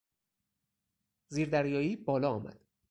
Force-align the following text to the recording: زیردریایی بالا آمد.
زیردریایی 1.27 1.95
بالا 1.95 2.29
آمد. 2.31 2.65